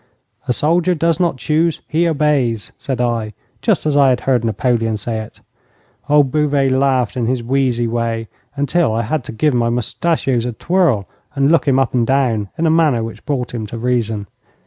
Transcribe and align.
'A 0.47 0.53
soldier 0.53 0.95
does 0.95 1.19
not 1.19 1.37
choose 1.37 1.81
he 1.87 2.07
obeys,' 2.07 2.71
said 2.75 2.99
I, 2.99 3.33
just 3.61 3.85
as 3.85 3.95
I 3.95 4.09
had 4.09 4.21
heard 4.21 4.43
Napoleon 4.43 4.97
say 4.97 5.19
it. 5.19 5.41
Old 6.09 6.31
Bouvet 6.31 6.71
laughed 6.71 7.15
in 7.15 7.27
his 7.27 7.43
wheezy 7.43 7.87
way, 7.87 8.27
until 8.55 8.93
I 8.93 9.03
had 9.03 9.23
to 9.25 9.31
give 9.31 9.53
my 9.53 9.69
moustachios 9.69 10.47
a 10.47 10.53
twirl 10.53 11.07
and 11.35 11.51
look 11.51 11.67
him 11.67 11.77
up 11.77 11.93
and 11.93 12.07
down 12.07 12.49
in 12.57 12.65
a 12.65 12.71
manner 12.71 13.03
which 13.03 13.23
brought 13.27 13.53
him 13.53 13.67
to 13.67 13.77
reason. 13.77 14.25